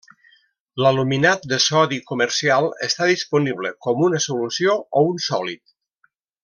[0.83, 5.65] L'aluminat de sodi comercial està disponible com una solució o un sòlid.